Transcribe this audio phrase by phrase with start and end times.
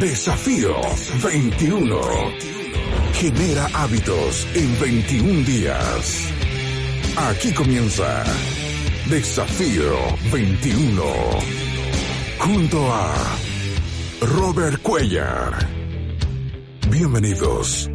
[0.00, 0.80] Desafío
[1.22, 2.00] 21.
[3.12, 6.32] Genera hábitos en 21 días.
[7.18, 8.24] Aquí comienza
[9.10, 9.92] Desafío
[10.32, 11.02] 21.
[12.38, 13.14] Junto a
[14.22, 15.68] Robert Cuellar.
[16.88, 17.90] Bienvenidos.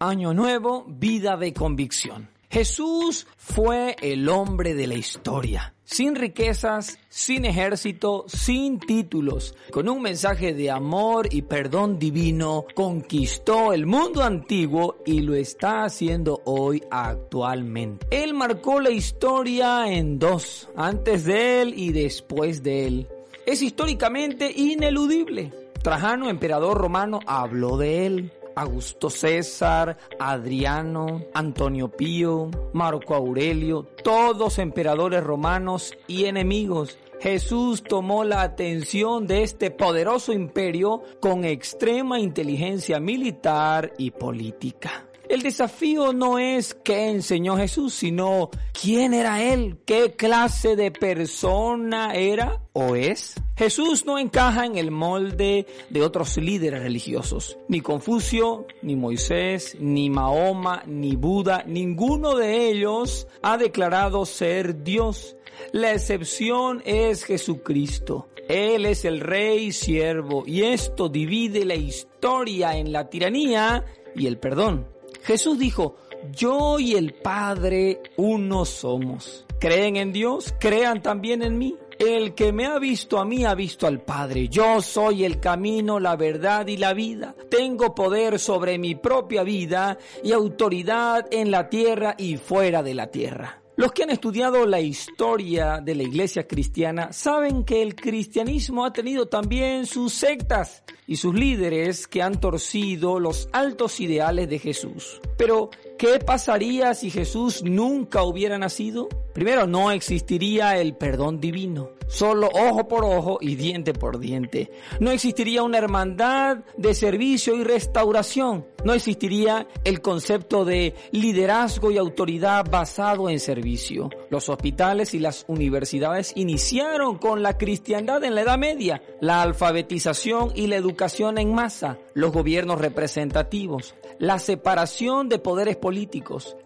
[0.00, 2.28] Año nuevo, vida de convicción.
[2.50, 10.00] Jesús fue el hombre de la historia, sin riquezas, sin ejército, sin títulos, con un
[10.00, 16.82] mensaje de amor y perdón divino, conquistó el mundo antiguo y lo está haciendo hoy
[16.90, 18.06] actualmente.
[18.10, 23.08] Él marcó la historia en dos, antes de él y después de él.
[23.44, 25.52] Es históricamente ineludible.
[25.82, 28.32] Trajano, emperador romano, habló de él.
[28.56, 36.98] Augusto César, Adriano, Antonio Pío, Marco Aurelio, todos emperadores romanos y enemigos.
[37.20, 45.06] Jesús tomó la atención de este poderoso imperio con extrema inteligencia militar y política.
[45.32, 52.12] El desafío no es qué enseñó Jesús, sino quién era Él, qué clase de persona
[52.12, 53.36] era o es.
[53.56, 57.56] Jesús no encaja en el molde de otros líderes religiosos.
[57.66, 65.38] Ni Confucio, ni Moisés, ni Mahoma, ni Buda, ninguno de ellos ha declarado ser Dios.
[65.72, 68.28] La excepción es Jesucristo.
[68.50, 74.36] Él es el rey siervo y esto divide la historia en la tiranía y el
[74.36, 74.91] perdón.
[75.22, 75.96] Jesús dijo,
[76.30, 79.46] yo y el Padre uno somos.
[79.58, 80.54] ¿Creen en Dios?
[80.58, 81.76] Crean también en mí.
[81.98, 84.48] El que me ha visto a mí ha visto al Padre.
[84.48, 87.36] Yo soy el camino, la verdad y la vida.
[87.48, 93.08] Tengo poder sobre mi propia vida y autoridad en la tierra y fuera de la
[93.08, 93.61] tierra.
[93.74, 98.92] Los que han estudiado la historia de la iglesia cristiana saben que el cristianismo ha
[98.92, 105.22] tenido también sus sectas y sus líderes que han torcido los altos ideales de Jesús.
[105.38, 105.70] Pero,
[106.02, 109.08] ¿qué pasaría si Jesús nunca hubiera nacido?
[109.32, 114.70] Primero, no existiría el perdón divino, solo ojo por ojo y diente por diente.
[115.00, 118.66] No existiría una hermandad de servicio y restauración.
[118.84, 124.10] No existiría el concepto de liderazgo y autoridad basado en servicio.
[124.28, 130.50] Los hospitales y las universidades iniciaron con la cristiandad en la Edad Media, la alfabetización
[130.54, 135.91] y la educación en masa, los gobiernos representativos, la separación de poderes políticos,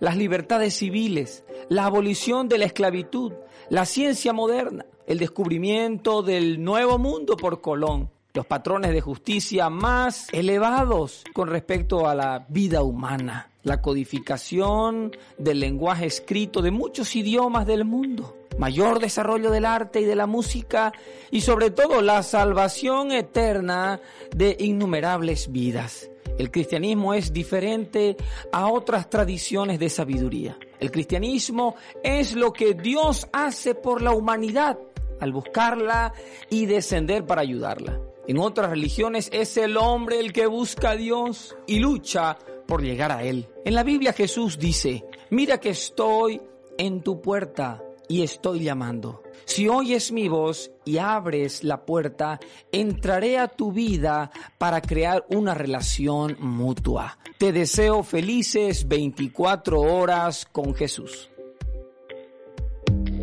[0.00, 3.32] las libertades civiles, la abolición de la esclavitud,
[3.68, 10.28] la ciencia moderna, el descubrimiento del nuevo mundo por Colón, los patrones de justicia más
[10.32, 17.66] elevados con respecto a la vida humana, la codificación del lenguaje escrito de muchos idiomas
[17.66, 20.92] del mundo, mayor desarrollo del arte y de la música
[21.30, 24.00] y sobre todo la salvación eterna
[24.34, 26.10] de innumerables vidas.
[26.38, 28.16] El cristianismo es diferente
[28.52, 30.58] a otras tradiciones de sabiduría.
[30.78, 34.78] El cristianismo es lo que Dios hace por la humanidad
[35.20, 36.12] al buscarla
[36.50, 38.00] y descender para ayudarla.
[38.28, 42.36] En otras religiones es el hombre el que busca a Dios y lucha
[42.66, 43.48] por llegar a Él.
[43.64, 46.42] En la Biblia Jesús dice, mira que estoy
[46.76, 49.22] en tu puerta y estoy llamando.
[49.44, 52.40] Si oyes mi voz y abres la puerta,
[52.72, 57.18] entraré a tu vida para crear una relación mutua.
[57.38, 61.30] Te deseo felices 24 horas con Jesús.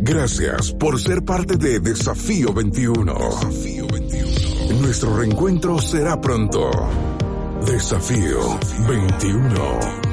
[0.06, 3.14] Gracias por ser parte de Desafío 21.
[3.14, 4.81] Desafío 21.
[4.81, 6.69] Nuestro reencuentro será pronto.
[7.66, 10.12] Desafío 21.